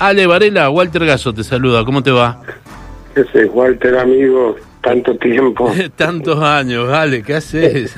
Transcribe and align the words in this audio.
Ale 0.00 0.26
Varela, 0.26 0.70
Walter 0.70 1.04
Gaso 1.04 1.34
te 1.34 1.44
saluda, 1.44 1.84
¿cómo 1.84 2.02
te 2.02 2.10
va? 2.10 2.40
Ese 3.14 3.42
es 3.42 3.50
Walter, 3.52 3.98
amigo, 3.98 4.56
tanto 4.80 5.14
tiempo. 5.18 5.70
Tantos 5.96 6.42
años, 6.42 6.90
Ale, 6.90 7.22
¿qué 7.22 7.34
haces? 7.34 7.94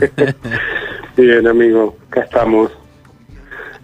Bien, 1.17 1.47
amigo, 1.47 1.97
acá 2.09 2.23
estamos. 2.23 2.73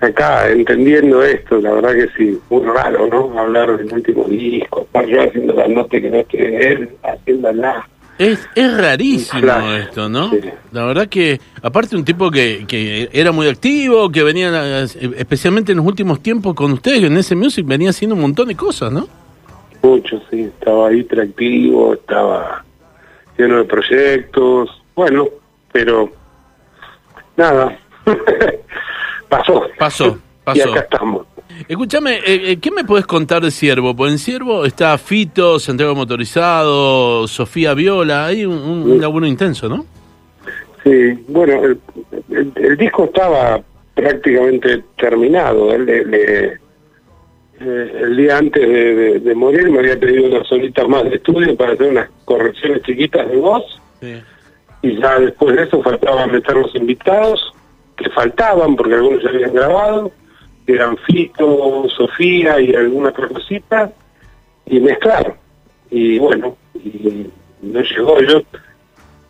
Acá, 0.01 0.51
entendiendo 0.51 1.23
esto, 1.23 1.61
la 1.61 1.73
verdad 1.75 1.93
que 1.93 2.09
sí, 2.17 2.41
muy 2.51 2.65
raro, 2.65 3.07
¿no? 3.07 3.39
Hablar 3.39 3.77
del 3.77 3.93
último 3.93 4.25
disco, 4.25 4.81
estar 4.81 5.07
yo 5.07 5.23
haciendo 5.23 5.55
la 5.55 5.69
nota 5.69 6.01
que 6.01 6.11
no 6.11 6.17
esté 6.17 6.73
él, 6.73 6.91
haciéndola. 7.05 7.89
Es, 8.19 8.49
es 8.57 8.77
rarísimo 8.77 9.41
Claro, 9.43 9.77
esto, 9.77 10.09
¿no? 10.09 10.31
sí. 10.31 10.41
La 10.73 10.85
verdad 10.85 11.09
que, 11.09 11.41
aparte 11.63 11.95
un 11.97 12.05
tipo 12.05 12.31
que, 12.31 12.65
que 12.67 13.09
era 13.13 13.31
muy 13.33 13.47
activo, 13.49 14.11
que 14.11 14.23
venía, 14.25 14.83
especialmente 14.83 15.73
en 15.73 15.79
los 15.79 15.87
últimos 15.87 16.21
tiempos 16.21 16.55
con 16.55 16.73
ustedes, 16.73 17.05
en 17.05 17.17
ese 17.17 17.37
music, 17.37 17.65
venía 17.67 17.91
haciendo 17.91 18.17
un 18.17 18.23
montón 18.23 18.49
de 18.49 18.57
cosas, 18.57 18.91
¿no? 18.93 19.07
Mucho, 19.83 20.21
sí, 20.31 20.41
estaba 20.43 20.93
hiperactivo, 20.93 21.95
estaba 21.95 22.65
lleno 23.39 23.59
de 23.59 23.65
proyectos, 23.65 24.69
bueno, 24.97 25.29
pero 25.73 26.11
nada, 27.37 27.79
pasó. 29.29 29.63
Pasó, 29.79 30.07
Y 30.09 30.43
pasó. 30.45 30.71
acá 30.73 30.81
estamos. 30.81 31.27
Escúchame, 31.67 32.17
eh, 32.19 32.53
eh, 32.53 32.59
¿qué 32.61 32.71
me 32.71 32.85
podés 32.85 33.07
contar 33.07 33.43
de 33.43 33.51
Ciervo? 33.51 33.95
Pues 33.97 34.13
en 34.13 34.19
Ciervo 34.19 34.65
está 34.65 34.97
Fito, 34.99 35.59
Santiago 35.59 35.95
Motorizado, 35.95 37.27
Sofía 37.27 37.75
Viola, 37.75 38.27
hay 38.27 38.45
un, 38.45 38.57
un, 38.59 39.01
laburo 39.01 39.27
intenso, 39.27 39.69
¿no? 39.69 39.85
Sí, 40.85 41.25
bueno, 41.29 41.65
el, 41.65 41.79
el- 42.31 42.53
el 42.55 42.77
disco 42.77 43.05
estaba 43.07 43.61
prácticamente 43.95 44.85
terminado. 44.97 45.73
Él 45.73 45.85
le- 45.87 46.05
le- 46.05 46.53
eh, 47.61 47.93
el 48.03 48.17
día 48.17 48.39
antes 48.39 48.63
de, 48.69 48.95
de- 48.95 49.19
de 49.21 49.35
morir 49.35 49.69
me 49.71 49.81
había 49.81 49.99
pedido 49.99 50.27
unas 50.27 50.51
horitas 50.53 50.87
más 50.89 51.03
de 51.05 51.17
estudio 51.17 51.57
para 51.57 51.73
hacer 51.73 51.91
unas 51.91 52.09
correcciones 52.25 52.83
chiquitas 52.85 53.29
de 53.29 53.37
voz 53.37 53.65
Sí. 54.01 54.15
y 54.83 55.01
ya 55.01 55.19
después 55.19 55.57
de 55.57 55.65
eso 55.65 55.83
faltaban 55.83 56.31
meter 56.31 56.55
los 56.55 56.73
invitados 56.77 57.53
que 57.97 58.09
faltaban 58.11 58.77
porque 58.77 58.95
algunos 58.95 59.21
ya 59.25 59.31
habían 59.31 59.53
grabado, 59.53 60.13
eran 60.75 60.97
Fito, 60.99 61.89
Sofía 61.89 62.61
y 62.61 62.75
alguna 62.75 63.11
otra 63.11 63.29
cosita 63.29 63.93
y 64.67 64.81
mezclar. 64.81 65.35
Y 65.91 66.19
bueno, 66.19 66.57
y 66.75 67.27
no 67.63 67.81
llegó 67.81 68.21
yo 68.23 68.43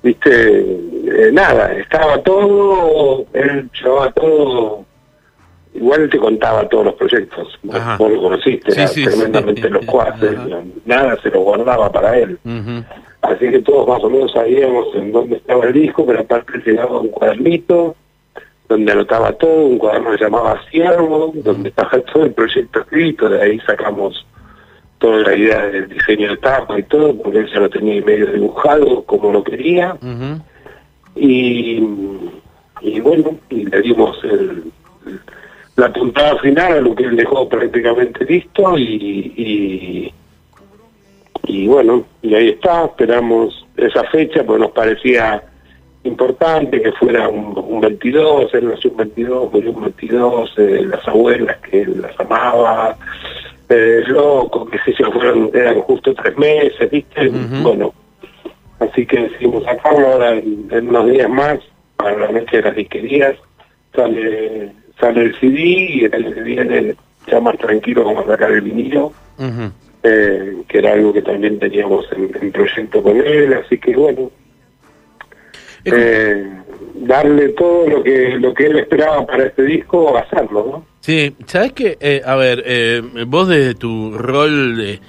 viste, 0.03 0.61
eh, 0.61 1.30
nada, 1.33 1.72
estaba 1.72 2.19
todo, 2.22 3.27
él 3.33 3.69
llevaba 3.83 4.12
todo, 4.12 4.84
igual 5.75 6.08
te 6.08 6.19
contaba 6.19 6.69
todos 6.69 6.86
los 6.86 6.95
proyectos, 6.95 7.58
Ajá. 7.73 7.97
vos 7.97 8.11
lo 8.12 8.23
conociste, 8.23 8.70
Sí, 8.73 8.78
era 8.80 8.89
sí, 8.89 9.05
tremendamente 9.05 9.62
sí. 9.62 9.69
Ajá. 9.69 10.27
él, 10.27 10.73
nada 10.84 11.17
se 11.23 11.30
lo 11.30 11.41
guardaba 11.41 11.91
para 11.91 12.17
él. 12.19 12.39
Así 13.20 13.50
que 13.50 13.58
todos 13.62 13.89
más 13.89 14.02
o 14.05 14.08
menos 14.11 14.30
sabíamos 14.33 14.95
en 14.95 15.11
dónde 15.11 15.36
estaba 15.36 15.64
el 15.67 15.73
disco, 15.73 16.06
pero 16.06 16.20
aparte 16.20 16.58
llegaba 16.64 17.00
un 17.00 17.08
cuadernito, 17.08 17.97
donde 18.69 18.92
anotaba 18.92 19.33
todo, 19.33 19.66
un 19.66 19.78
cuaderno 19.78 20.11
que 20.11 20.19
se 20.19 20.24
llamaba 20.24 20.61
Ciervo, 20.70 21.33
donde 21.34 21.70
estaba 21.70 21.98
todo 22.00 22.24
el 22.24 22.33
proyecto 22.33 22.80
escrito, 22.80 23.28
de 23.28 23.41
ahí 23.41 23.61
sacamos 23.61 24.27
toda 24.98 25.19
la 25.19 25.34
idea 25.34 25.66
del 25.69 25.88
diseño 25.88 26.30
de 26.30 26.36
tapa 26.36 26.78
y 26.78 26.83
todo, 26.83 27.16
porque 27.16 27.39
él 27.39 27.50
ya 27.52 27.61
lo 27.61 27.70
tenía 27.70 28.05
medio 28.05 28.27
dibujado 28.27 29.02
como 29.05 29.33
lo 29.33 29.42
quería, 29.42 29.96
y, 31.16 31.83
y 32.83 33.00
bueno, 33.00 33.39
y 33.48 33.64
le 33.64 33.80
dimos 33.80 34.19
el, 34.24 34.64
la 35.77 35.92
puntada 35.92 36.36
final 36.41 36.72
a 36.72 36.80
lo 36.80 36.94
que 36.94 37.05
él 37.05 37.16
dejó 37.16 37.48
prácticamente 37.48 38.24
listo 38.24 38.77
y, 38.77 39.33
y, 39.36 40.14
y 41.44 41.69
bueno, 41.69 42.05
y 42.20 42.34
ahí 42.34 42.48
está, 42.50 42.84
esperamos 42.84 43.64
esa 43.77 44.05
fecha, 44.05 44.44
pues 44.44 44.61
nos 44.61 44.72
parecía 44.72 45.42
importante 46.09 46.83
que 46.83 46.92
fuera 46.92 47.29
un, 47.29 47.57
un 47.57 47.80
22, 47.80 48.52
él 48.55 48.69
nació 48.69 48.91
un 48.91 48.96
22, 48.96 49.52
murió 49.52 49.70
un 49.73 49.83
22, 49.83 50.55
eh, 50.57 50.86
las 50.89 51.07
abuelas 51.07 51.58
que 51.58 51.83
él 51.83 52.02
las 52.02 52.19
amaba, 52.19 52.96
eh, 53.69 54.02
loco, 54.07 54.67
que 54.67 54.79
sé 54.79 54.95
yo, 54.98 55.13
fueron, 55.13 55.51
eran 55.55 55.80
justo 55.83 56.14
tres 56.14 56.36
meses, 56.36 56.91
¿viste? 56.91 57.29
Bueno, 57.63 57.92
así 58.80 59.07
que 59.07 59.20
decidimos 59.20 59.64
sacarlo 59.64 60.08
ahora 60.08 60.35
en, 60.35 60.68
en 60.70 60.89
unos 60.89 61.11
días 61.11 61.29
más, 61.29 61.58
para 61.97 62.17
la 62.17 62.33
noche 62.33 62.57
de 62.57 62.63
las 62.63 62.77
disquerías, 62.77 63.36
sale, 63.95 64.73
sale 64.98 65.23
el 65.23 65.35
CD 65.39 65.61
y 65.61 66.05
el 66.05 66.14
año 66.14 66.33
que 66.33 66.42
viene 66.42 66.95
ya 67.27 67.41
más 67.41 67.58
tranquilo 67.58 68.05
como 68.05 68.24
sacar 68.27 68.51
el 68.52 68.63
vinilo 68.63 69.13
eh, 70.02 70.63
que 70.68 70.79
era 70.79 70.92
algo 70.92 71.13
que 71.13 71.23
también 71.23 71.58
teníamos 71.58 72.07
en, 72.13 72.30
en 72.41 72.52
proyecto 72.52 73.02
con 73.02 73.17
él, 73.17 73.52
así 73.55 73.79
que 73.79 73.97
bueno, 73.97 74.30
eh, 75.94 76.46
darle 77.00 77.50
todo 77.50 77.88
lo 77.88 78.02
que 78.02 78.36
lo 78.38 78.52
que 78.54 78.66
él 78.66 78.78
esperaba 78.78 79.24
para 79.26 79.46
este 79.46 79.62
disco, 79.62 80.16
hacerlo, 80.16 80.66
¿no? 80.70 80.86
Sí, 81.00 81.34
¿sabes 81.46 81.72
qué? 81.72 81.96
Eh, 82.00 82.22
a 82.24 82.34
ver, 82.36 82.62
eh, 82.66 83.02
vos 83.26 83.48
desde 83.48 83.74
tu 83.74 84.12
rol 84.18 84.76
de, 84.76 85.00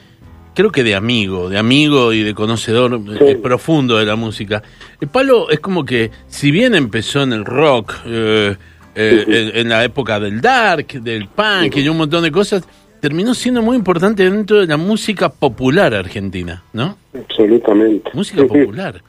creo 0.53 0.72
que 0.72 0.84
de 0.84 0.95
amigo, 0.95 1.50
de 1.50 1.57
amigo 1.57 2.13
y 2.13 2.22
de 2.23 2.34
conocedor 2.34 3.00
eh, 3.22 3.35
profundo 3.41 3.97
de 3.97 4.06
la 4.06 4.16
música, 4.16 4.62
el 5.01 5.07
palo 5.07 5.50
es 5.50 5.59
como 5.59 5.85
que, 5.85 6.12
si 6.28 6.51
bien 6.51 6.75
empezó 6.75 7.23
en 7.23 7.34
el 7.34 7.46
rock, 7.46 7.94
eh, 8.06 8.56
eh, 8.96 9.23
Sí, 9.25 9.31
sí. 9.31 9.38
en, 9.38 9.57
en 9.57 9.69
la 9.69 9.84
época 9.84 10.19
del 10.19 10.41
dark, 10.41 10.88
del 11.01 11.28
punk 11.28 11.75
y 11.78 11.88
un 11.88 11.97
montón 11.97 12.23
de 12.23 12.31
cosas, 12.31 12.63
terminó 13.00 13.34
siendo 13.34 13.61
muy 13.61 13.78
importante 13.78 14.29
dentro 14.29 14.59
de 14.59 14.67
la 14.67 14.78
música 14.78 15.29
popular 15.29 15.94
argentina, 15.94 16.63
¿no? 16.73 16.97
Absolutamente. 17.17 18.11
Música 18.13 18.46
popular. 18.46 19.01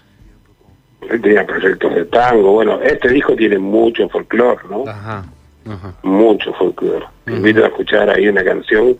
Él 1.10 1.21
tenía 1.21 1.44
proyectos 1.44 1.94
de 1.94 2.04
tango, 2.06 2.53
bueno, 2.53 2.81
este 2.82 3.09
disco 3.09 3.34
tiene 3.34 3.59
mucho 3.59 4.09
folclore, 4.09 4.60
¿no? 4.71 4.84
Ajá, 4.87 5.25
ajá. 5.66 5.94
Mucho 6.03 6.53
folclore. 6.54 7.04
Te. 7.25 7.32
Invito 7.32 7.65
a 7.65 7.69
escuchar 7.69 8.09
ahí 8.10 8.28
una 8.28 8.44
canción 8.44 8.97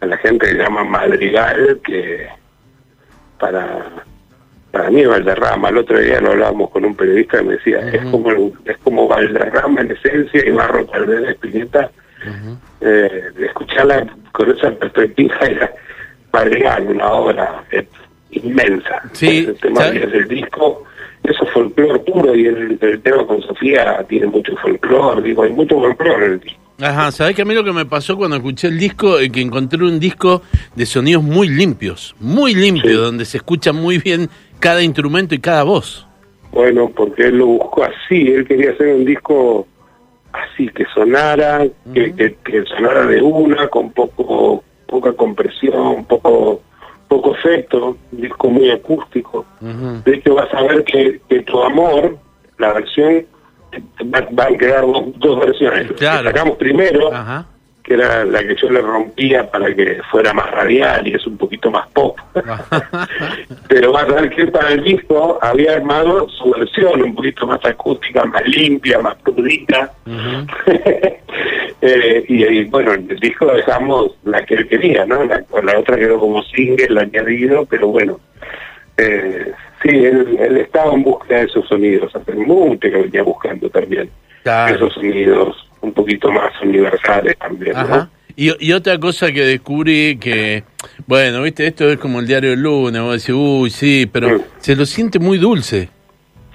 a 0.00 0.06
la 0.06 0.16
gente 0.18 0.46
que 0.46 0.52
se 0.52 0.58
llama 0.58 0.84
Madrigal, 0.84 1.80
que 1.84 2.28
para 3.38 4.04
para 4.70 4.90
mí 4.90 5.02
es 5.02 5.08
Valderrama. 5.08 5.68
El 5.68 5.78
otro 5.78 6.00
día 6.00 6.20
lo 6.20 6.32
hablábamos 6.32 6.70
con 6.70 6.84
un 6.84 6.96
periodista 6.96 7.38
que 7.38 7.44
me 7.44 7.52
decía, 7.52 7.78
es 7.90 8.02
como 8.10 8.30
es 8.64 8.76
como 8.78 9.06
Valderrama 9.06 9.80
en 9.82 9.92
esencia 9.92 10.44
y 10.44 10.50
Barro 10.50 10.84
tal 10.86 11.06
vez 11.06 11.20
de 11.22 11.30
Spinetta. 11.32 11.90
ujú. 12.22 12.58
Eh, 12.80 13.30
escucharla 13.38 14.04
con 14.32 14.50
esa 14.50 14.70
perspectiva 14.72 15.36
era 15.42 15.72
Madrigal, 16.32 16.88
una 16.88 17.12
obra 17.12 17.64
eh, 17.70 17.86
inmensa. 18.32 19.00
Sí, 19.12 19.46
el 19.48 19.58
tema 19.60 19.82
¿sabe? 19.82 20.06
del 20.06 20.26
disco, 20.26 20.84
eso 21.24 21.44
es 21.44 21.50
folclore 21.52 21.98
puro 22.00 22.34
y 22.34 22.46
el, 22.46 22.78
el 22.80 23.02
tema 23.02 23.26
con 23.26 23.40
Sofía 23.42 24.04
tiene 24.08 24.26
mucho 24.26 24.54
folclore, 24.62 25.22
digo, 25.22 25.42
hay 25.42 25.52
mucho 25.52 25.76
folclore 25.80 26.26
en 26.26 26.32
el 26.32 26.40
disco. 26.40 26.60
Ajá, 26.80 27.12
¿sabés 27.12 27.36
que 27.36 27.42
a 27.42 27.44
mí 27.44 27.54
lo 27.54 27.62
que 27.62 27.72
me 27.72 27.86
pasó 27.86 28.16
cuando 28.16 28.36
escuché 28.36 28.66
el 28.68 28.78
disco? 28.78 29.18
Es 29.18 29.30
que 29.30 29.40
encontré 29.40 29.82
un 29.84 30.00
disco 30.00 30.42
de 30.74 30.84
sonidos 30.86 31.22
muy 31.22 31.48
limpios, 31.48 32.14
muy 32.20 32.54
limpios, 32.54 32.94
Sí. 32.96 33.00
donde 33.00 33.24
se 33.24 33.36
escucha 33.36 33.72
muy 33.72 33.98
bien 33.98 34.28
cada 34.58 34.82
instrumento 34.82 35.34
y 35.34 35.38
cada 35.38 35.62
voz. 35.62 36.06
Bueno, 36.50 36.90
porque 36.94 37.26
él 37.28 37.38
lo 37.38 37.46
buscó 37.46 37.84
así, 37.84 38.28
él 38.28 38.44
quería 38.46 38.72
hacer 38.72 38.88
un 38.94 39.04
disco 39.04 39.66
así, 40.32 40.68
que 40.68 40.84
sonara, 40.94 41.64
que, 41.92 42.12
que, 42.14 42.36
que 42.44 42.64
sonara 42.64 43.06
de 43.06 43.22
una, 43.22 43.68
con 43.68 43.90
poco 43.92 44.62
poca 44.88 45.12
compresión, 45.12 46.04
poco 46.04 46.60
poco 47.16 47.34
efecto, 47.36 47.96
un 48.12 48.20
disco 48.20 48.48
muy 48.50 48.70
acústico. 48.70 49.44
De 50.04 50.14
hecho, 50.14 50.34
vas 50.34 50.52
a 50.52 50.62
ver 50.62 50.84
que, 50.84 51.20
que 51.28 51.42
Tu 51.42 51.62
Amor, 51.62 52.16
la 52.58 52.72
versión, 52.72 53.24
va- 54.12 54.28
van 54.30 54.54
a 54.54 54.58
quedar 54.58 54.82
dos, 54.82 55.04
dos 55.18 55.40
versiones. 55.40 55.92
Claro. 55.92 56.22
La 56.24 56.30
sacamos 56.30 56.56
primero, 56.58 57.12
Ajá. 57.12 57.46
Que 57.84 57.94
era 57.94 58.24
la 58.24 58.42
que 58.42 58.56
yo 58.56 58.70
le 58.70 58.80
rompía 58.80 59.48
para 59.50 59.72
que 59.74 60.00
fuera 60.10 60.32
más 60.32 60.50
radial 60.50 61.06
y 61.06 61.14
es 61.14 61.26
un 61.26 61.36
poquito 61.36 61.70
más 61.70 61.86
pop. 61.90 62.18
Pero 63.68 63.92
vas 63.92 64.08
a 64.08 64.14
ver 64.22 64.30
que 64.30 64.46
para 64.46 64.70
el 64.72 64.82
disco 64.82 65.38
había 65.42 65.74
armado 65.74 66.26
su 66.30 66.50
versión 66.52 67.02
un 67.02 67.14
poquito 67.14 67.46
más 67.46 67.62
acústica, 67.64 68.24
más 68.24 68.46
limpia, 68.48 68.98
más. 69.00 69.16
Ujú. 69.24 70.46
Eh, 71.86 72.24
y, 72.28 72.44
y, 72.44 72.64
bueno, 72.64 72.94
en 72.94 73.10
el 73.10 73.18
disco 73.20 73.44
dejamos 73.44 74.12
la 74.24 74.42
que 74.46 74.54
él 74.54 74.68
quería, 74.68 75.04
¿no? 75.04 75.22
La, 75.24 75.44
la 75.62 75.78
otra 75.78 75.98
quedó 75.98 76.18
como 76.18 76.42
single, 76.44 76.98
añadido, 76.98 77.66
pero 77.66 77.88
bueno. 77.88 78.20
Eh, 78.96 79.52
sí, 79.82 79.90
él, 79.90 80.34
él 80.40 80.56
estaba 80.58 80.94
en 80.94 81.02
búsqueda 81.02 81.40
de 81.40 81.44
esos 81.44 81.68
sonidos, 81.68 82.14
hace 82.16 82.32
mucho 82.32 82.80
que 82.80 82.88
venía 82.88 83.22
buscando 83.22 83.68
también 83.68 84.08
Claro. 84.44 84.76
esos 84.76 84.94
sonidos 84.94 85.68
un 85.84 85.92
poquito 85.92 86.30
más 86.32 86.50
universales 86.62 87.36
también, 87.38 87.76
Ajá. 87.76 87.96
¿no? 87.96 88.24
Y, 88.36 88.66
y 88.66 88.72
otra 88.72 88.98
cosa 88.98 89.30
que 89.30 89.44
descubrí 89.44 90.16
que, 90.18 90.64
bueno, 91.06 91.42
viste, 91.42 91.66
esto 91.68 91.88
es 91.88 91.98
como 91.98 92.18
el 92.18 92.26
diario 92.26 92.50
del 92.50 92.62
lunes, 92.62 93.00
vos 93.00 93.12
decís, 93.12 93.34
uy, 93.34 93.70
sí, 93.70 94.08
pero 94.10 94.40
se 94.58 94.74
lo 94.74 94.84
siente 94.86 95.20
muy 95.20 95.38
dulce. 95.38 95.88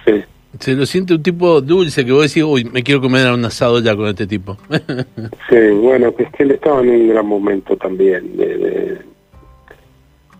Sí, 0.05 0.23
Se 0.59 0.73
lo 0.73 0.85
siente 0.85 1.13
un 1.13 1.23
tipo 1.23 1.61
dulce 1.61 2.05
que 2.05 2.11
vos 2.11 2.27
decís, 2.27 2.43
uy, 2.43 2.65
me 2.65 2.83
quiero 2.83 2.99
comer 2.99 3.31
un 3.31 3.45
asado 3.45 3.79
ya 3.79 3.95
con 3.95 4.07
este 4.07 4.27
tipo. 4.27 4.57
sí, 5.49 5.69
bueno, 5.81 6.13
que 6.13 6.23
es 6.23 6.31
que 6.31 6.43
él 6.43 6.51
estaba 6.51 6.81
en 6.81 6.89
un 6.89 7.09
gran 7.09 7.25
momento 7.25 7.77
también 7.77 8.35
de... 8.35 8.57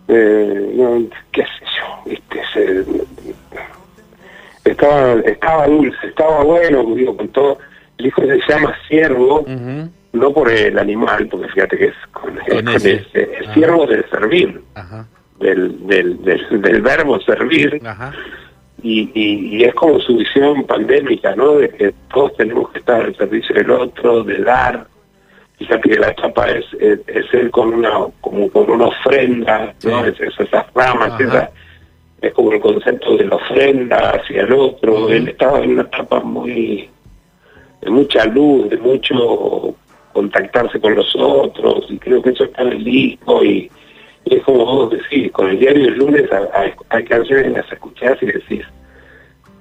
de, 0.08 0.72
no, 0.74 1.02
qué 1.32 1.42
sé 1.42 1.64
yo, 1.78 2.10
viste, 2.10 2.40
se, 2.52 2.84
estaba, 4.64 5.20
estaba 5.20 5.66
dulce, 5.66 6.06
estaba 6.06 6.44
bueno, 6.44 6.84
digo, 6.94 7.16
con 7.16 7.28
todo. 7.28 7.58
El 8.00 8.06
hijo 8.06 8.22
se 8.22 8.40
llama 8.48 8.74
Siervo, 8.88 9.44
no 10.12 10.32
por 10.32 10.50
el 10.50 10.78
animal, 10.78 11.28
porque 11.30 11.48
fíjate 11.48 11.76
que 11.76 11.84
es 11.86 11.94
con, 12.12 12.38
el, 12.46 12.66
el, 12.66 13.54
siervo 13.54 13.86
del 13.86 14.08
servir, 14.08 14.58
Del, 15.38 15.86
del, 15.86 16.22
del, 16.24 16.80
verbo 16.80 17.20
servir. 17.20 17.82
Y, 18.82 19.10
y, 19.14 19.64
es 19.64 19.74
como 19.74 20.00
su 20.00 20.16
visión 20.16 20.64
pandémica, 20.64 21.36
¿no? 21.36 21.56
De 21.56 21.68
que 21.68 21.94
todos 22.10 22.34
tenemos 22.38 22.70
que 22.70 22.78
estar 22.78 23.02
al 23.02 23.14
servicio 23.14 23.54
del 23.54 23.70
otro, 23.70 24.24
de 24.24 24.38
dar. 24.38 24.86
Fíjate 25.58 25.90
que 25.90 25.98
la 25.98 26.08
etapa 26.08 26.48
es, 26.48 26.64
es, 26.80 27.00
él 27.34 27.50
con 27.50 27.74
una 27.74 27.90
como 28.22 28.48
con 28.48 28.70
una 28.70 28.86
ofrenda, 28.86 29.74
¿no? 29.84 30.06
Es, 30.06 30.18
esas 30.18 30.64
ramas, 30.74 31.20
esas 31.20 31.50
es 32.22 32.32
como 32.32 32.52
el 32.52 32.60
concepto 32.60 33.18
de 33.18 33.26
la 33.26 33.36
ofrenda 33.36 34.12
hacia 34.12 34.40
el 34.40 34.52
otro. 34.54 35.10
Él 35.10 35.28
estaba 35.28 35.60
en 35.60 35.72
una 35.72 35.82
etapa 35.82 36.20
muy 36.20 36.88
de 37.80 37.90
mucha 37.90 38.24
luz, 38.26 38.68
de 38.70 38.76
mucho 38.78 39.74
contactarse 40.12 40.80
con 40.80 40.94
los 40.94 41.14
otros, 41.16 41.86
y 41.88 41.98
creo 41.98 42.22
que 42.22 42.30
eso 42.30 42.44
está 42.44 42.62
en 42.62 42.72
el 42.72 42.84
disco, 42.84 43.44
y, 43.44 43.70
es 44.24 44.42
como 44.42 44.64
vos 44.64 44.90
decís, 44.90 45.32
con 45.32 45.48
el 45.48 45.58
diario 45.58 45.84
del 45.84 45.98
lunes 45.98 46.24
hay, 46.90 47.04
canciones 47.04 47.52
las 47.52 47.72
escuchás 47.72 48.22
y 48.22 48.26
decís, 48.26 48.64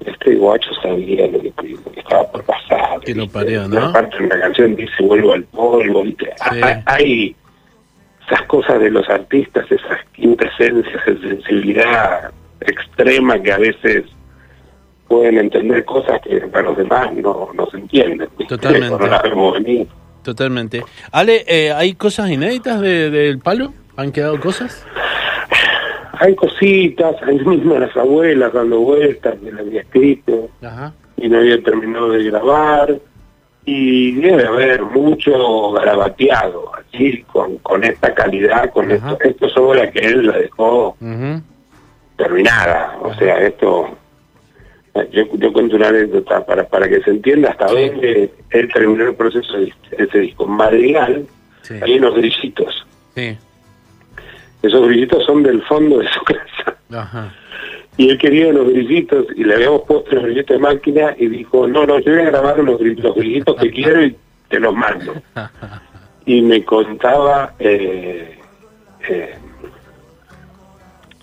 este 0.06 0.36
guacho 0.36 0.69
sabía 0.81 1.27
lo 1.27 1.42
que, 1.42 1.54
estaba 1.95 2.31
por 2.31 2.44
pasar. 2.44 3.00
Que 3.01 3.16
lo 3.16 3.27
parió, 3.27 3.68
¿no? 3.68 3.86
Aparte 3.86 4.24
una 4.24 4.39
canción 4.39 4.75
dice 4.75 5.04
vuelvo 5.04 5.33
al 5.33 5.44
polvo, 5.44 6.04
hay 6.86 7.36
esas 8.27 8.42
cosas 8.44 8.80
de 8.80 8.92
los 8.92 9.10
artistas, 9.10 9.65
esas 9.72 10.06
quintesencias 10.13 11.06
de 11.06 11.19
sensibilidad 11.19 12.31
extrema 12.62 13.42
que 13.42 13.51
a 13.51 13.57
veces 13.57 14.04
pueden 15.10 15.40
entender 15.40 15.84
cosas 15.84 16.22
que 16.22 16.40
para 16.48 16.70
los 16.70 16.78
demás 16.78 17.14
no, 17.16 17.50
no 17.54 17.66
se 17.72 17.78
entienden. 17.78 18.30
Totalmente. 18.48 19.88
Totalmente. 20.24 20.84
Ale, 21.12 21.44
eh, 21.48 21.72
¿hay 21.72 21.96
cosas 21.96 22.30
inéditas 22.30 22.80
del 22.80 23.40
palo? 23.40 23.74
¿Han 23.98 24.12
quedado 24.12 24.40
cosas? 24.40 24.86
Hay 26.14 26.36
cositas, 26.36 27.16
hay 27.24 27.40
mismo 27.40 27.78
las 27.80 27.96
abuelas 27.98 28.54
dando 28.54 28.80
vueltas 28.80 29.36
que 29.44 29.52
la 29.52 29.62
había 29.62 29.82
escrito 29.82 30.50
y 31.18 31.30
no 31.30 31.38
había 31.40 31.62
terminado 31.64 32.12
de 32.12 32.24
grabar 32.26 33.00
y 33.66 34.12
debe 34.14 34.46
haber 34.48 34.84
mucho 34.84 35.72
grabateado 35.72 36.72
así 36.76 37.24
con, 37.24 37.58
con 37.60 37.84
esta 37.84 38.14
calidad, 38.14 38.70
con 38.72 38.92
esto, 38.92 39.18
esto 39.22 39.50
sobre 39.50 39.92
que 39.92 40.00
él 40.00 40.28
la 40.28 40.38
dejó 40.38 40.98
terminada. 42.18 42.98
O 43.02 43.14
sea, 43.16 43.40
esto, 43.40 43.90
yo, 45.12 45.24
yo 45.33 45.53
cuento 45.53 45.75
una 45.75 45.89
anécdota 45.89 46.45
para, 46.45 46.68
para 46.68 46.88
que 46.89 47.01
se 47.01 47.12
entienda 47.12 47.50
hasta 47.50 47.68
dónde 47.68 48.31
él 48.50 48.69
terminó 48.74 49.07
el 49.07 49.15
proceso 49.15 49.57
de 49.57 49.74
ese 49.91 50.19
disco. 50.19 50.45
Madrigal, 50.47 51.25
hay 51.81 51.97
unos 51.97 52.15
grillitos. 52.15 52.86
Esos 54.62 54.88
grillitos 54.88 55.25
son 55.25 55.44
del 55.44 55.62
fondo 55.63 56.00
de 56.00 56.07
su 56.09 56.21
casa. 56.89 57.33
Y 57.97 58.09
él 58.09 58.18
quería 58.18 58.47
unos 58.47 58.69
grillitos 58.69 59.25
y 59.36 59.44
le 59.44 59.56
habíamos 59.56 59.81
puesto 59.81 60.15
los 60.15 60.24
grillitos 60.24 60.57
de 60.57 60.62
máquina 60.62 61.15
y 61.18 61.27
dijo, 61.27 61.68
no, 61.68 61.86
no, 61.86 62.00
yo 62.00 62.12
voy 62.12 62.21
a 62.21 62.25
grabar 62.25 62.59
los 62.59 62.80
grillitos 62.80 63.56
que 63.57 63.71
quiero 63.71 64.06
y 64.06 64.15
te 64.47 64.59
los 64.59 64.74
mando. 64.74 65.13
y 66.25 66.41
me 66.41 66.63
contaba 66.63 67.53
eh, 67.59 68.38
eh, 69.07 69.36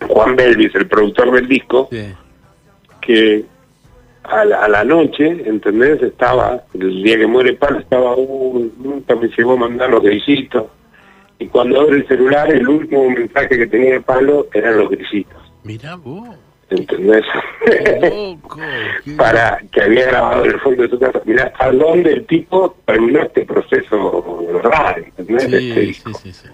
Juan 0.06 0.36
Belvis, 0.36 0.74
el 0.74 0.86
productor 0.86 1.32
del 1.32 1.48
disco, 1.48 1.88
que 3.00 3.44
a 4.30 4.68
la, 4.68 4.84
noche, 4.84 5.42
¿entendés? 5.46 6.02
Estaba, 6.02 6.62
el 6.74 7.02
día 7.02 7.16
que 7.18 7.26
muere 7.26 7.54
Palo, 7.54 7.78
estaba, 7.78 8.16
uh, 8.16 8.70
nunca 8.78 9.14
me 9.16 9.28
llegó 9.28 9.52
a 9.52 9.56
mandar 9.56 9.90
los 9.90 10.02
grisitos. 10.02 10.66
Y 11.38 11.46
cuando 11.46 11.80
abre 11.80 11.96
el 11.98 12.08
celular, 12.08 12.50
el 12.52 12.66
último 12.66 13.10
mensaje 13.10 13.58
que 13.58 13.66
tenía 13.66 14.00
Palo 14.00 14.46
eran 14.52 14.78
los 14.78 14.90
grisitos. 14.90 15.40
Mirá 15.64 15.96
vos. 15.96 16.28
¿Entendés? 16.68 17.24
Para 19.16 19.62
que 19.70 19.82
había 19.82 20.06
grabado 20.06 20.44
en 20.44 20.50
el 20.50 20.60
fondo 20.60 20.82
de 20.82 20.88
su 20.88 20.98
casa. 20.98 21.20
Mirá 21.24 21.44
hasta 21.44 21.70
dónde 21.70 22.12
el 22.12 22.26
tipo 22.26 22.74
terminó 22.84 23.22
este 23.22 23.44
proceso 23.44 24.44
raro, 24.64 25.04
¿entendés? 25.16 25.44
Este 25.44 25.92
sí, 25.92 25.94
sí, 25.94 26.32
sí. 26.32 26.48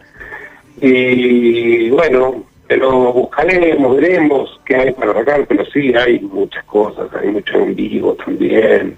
Y 0.82 1.90
bueno, 1.90 2.44
pero 2.74 3.12
buscaremos, 3.12 3.96
veremos 3.98 4.60
qué 4.64 4.76
hay 4.76 4.92
para 4.92 5.12
sacar, 5.12 5.46
pero 5.46 5.62
sí 5.66 5.92
hay 5.94 6.20
muchas 6.20 6.64
cosas, 6.64 7.06
hay 7.20 7.28
mucho 7.28 7.54
en 7.58 7.74
vivo 7.76 8.14
también. 8.14 8.96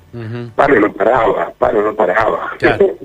Paro 0.54 0.78
no 0.78 0.92
paraba, 0.92 1.52
Paro 1.58 1.82
no 1.82 1.92
paraba. 1.92 2.52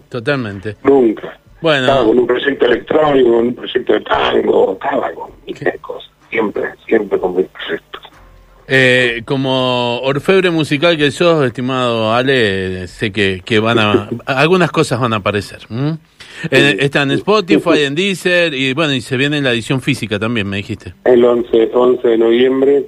totalmente. 0.10 0.76
Nunca. 0.84 1.40
Bueno. 1.60 1.88
Estaba 1.88 2.06
con 2.06 2.20
un 2.20 2.28
proyecto 2.28 2.66
electrónico, 2.68 3.30
un 3.30 3.56
proyecto 3.56 3.94
de 3.94 4.02
tango, 4.02 4.74
estaba 4.74 5.12
con 5.14 5.32
miles 5.48 5.82
cosas, 5.82 6.12
siempre, 6.30 6.64
siempre 6.86 7.20
con 7.20 7.36
mis 7.36 7.48
proyectos. 7.48 7.89
Eh, 8.72 9.24
como 9.26 10.00
orfebre 10.02 10.52
musical 10.52 10.96
que 10.96 11.10
sos, 11.10 11.44
estimado 11.44 12.14
Ale, 12.14 12.88
sé 12.88 13.12
que, 13.12 13.42
que 13.44 13.60
van 13.60 13.80
a... 13.80 14.10
algunas 14.28 14.72
cosas 14.72 15.00
van 15.00 15.14
a 15.14 15.18
aparecer. 15.18 15.62
Eh, 16.52 16.78
está 16.80 17.02
en 17.02 17.12
Spotify, 17.12 17.86
en 17.86 17.96
Deezer, 17.96 18.54
y 18.54 18.74
bueno, 18.74 18.94
y 18.94 19.02
se 19.02 19.18
viene 19.18 19.40
en 19.40 19.44
la 19.44 19.54
edición 19.54 19.82
física 19.82 20.20
también, 20.20 20.48
me 20.48 20.58
dijiste. 20.58 20.94
El 21.04 21.26
11, 21.26 21.72
11 21.74 22.08
de 22.08 22.18
noviembre 22.18 22.86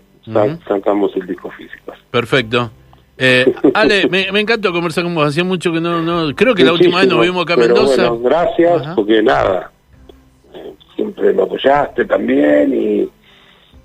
sacamos 0.68 1.16
el 1.16 1.26
disco 1.26 1.50
físico. 1.50 1.94
Perfecto. 2.12 2.70
Eh, 3.18 3.52
Ale, 3.74 4.08
me, 4.08 4.32
me 4.32 4.40
encantó 4.40 4.72
conversar 4.72 5.04
con 5.04 5.16
vos. 5.16 5.28
Hacía 5.28 5.44
mucho 5.44 5.72
que 5.72 5.82
no, 5.82 6.02
no 6.02 6.36
creo 6.36 6.54
que 6.54 6.64
la 6.64 6.74
última 6.74 7.00
vez 7.00 7.08
nos 7.08 7.22
vimos 7.22 7.44
acá 7.44 7.54
en 7.54 7.60
Mendoza. 7.60 8.10
Bueno, 8.10 8.30
gracias, 8.30 8.96
porque 8.96 9.22
nada, 9.24 9.72
eh, 10.54 10.74
siempre 10.96 11.34
lo 11.34 11.44
apoyaste 11.44 12.06
también 12.06 12.74
y, 12.74 13.10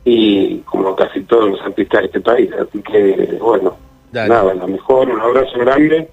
y 0.09 0.59
como 0.59 0.95
casi 0.95 1.21
todos 1.23 1.51
los 1.51 1.61
artistas 1.63 2.01
de 2.01 2.07
este 2.07 2.21
país. 2.21 2.49
Así 2.53 2.81
que, 2.81 3.39
bueno, 3.41 3.77
nada, 4.13 4.55
lo 4.55 4.69
mejor, 4.69 5.11
un 5.11 5.21
abrazo 5.21 5.59
grande 5.59 6.09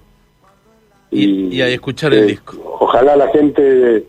y, 1.12 1.60
a 1.62 1.68
escuchar 1.68 2.12
el 2.12 2.26
disco. 2.26 2.56
Ojalá 2.80 3.14
la 3.14 3.28
gente 3.28 4.04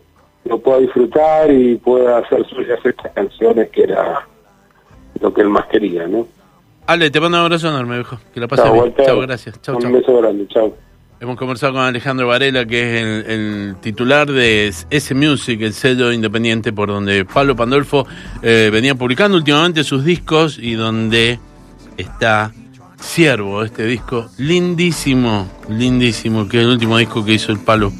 lo 0.46 0.58
pueda 0.58 0.80
disfrutar 0.80 1.52
y 1.52 1.76
pueda 1.76 2.18
hacer 2.18 2.44
suyas 2.48 2.80
estas 2.84 3.12
canciones 3.14 3.70
que 3.70 3.84
era 3.84 4.28
lo 5.20 5.32
que 5.32 5.42
él 5.42 5.50
más 5.50 5.68
quería, 5.68 6.08
¿no? 6.08 6.28
Ale, 6.88 7.12
te 7.12 7.20
mando 7.20 7.38
un 7.38 7.44
abrazo 7.46 7.70
enorme, 7.70 7.96
viejo. 7.96 8.18
Que 8.34 8.40
la 8.40 8.48
pases 8.48 8.72
bien. 8.72 8.94
Chao, 9.04 9.20
gracias. 9.22 9.62
Chao, 9.62 9.78
un 9.78 9.92
beso 9.92 10.18
grande, 10.18 10.48
chao. 10.48 10.74
Hemos 11.26 11.40
conversado 11.40 11.74
con 11.74 11.82
Alejandro 11.82 12.28
Varela, 12.28 12.68
que 12.68 13.00
es 13.00 13.28
el, 13.28 13.78
titular 13.82 14.32
de 14.32 14.72
S 14.92 15.16
Music, 15.16 15.60
el 15.62 15.74
sello 15.74 16.12
independiente 16.12 16.72
por 16.72 16.90
donde 16.90 17.26
Pablo 17.26 17.56
Pandolfo 17.56 18.06
eh, 18.44 18.70
venía 18.72 18.94
publicando 18.94 19.36
últimamente 19.36 19.84
sus 19.84 20.06
discos 20.06 20.60
y 20.62 20.76
donde 20.76 21.40
está 21.98 22.54
Siervo, 23.00 23.64
este 23.64 23.88
disco 23.88 24.30
lindísimo, 24.38 25.52
lindísimo, 25.68 26.48
que 26.48 26.60
es 26.60 26.64
el 26.64 26.70
último 26.70 26.96
disco 27.00 27.26
que 27.26 27.34
hizo 27.34 27.52
el 27.52 27.58
Palo 27.58 27.92